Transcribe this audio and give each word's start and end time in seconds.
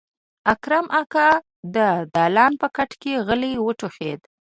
اکرم 0.53 0.85
اکا 1.01 1.29
د 1.75 1.77
دالان 2.15 2.53
په 2.61 2.67
کټ 2.75 2.91
کې 3.01 3.11
غلی 3.27 3.53
وټوخېد. 3.65 4.19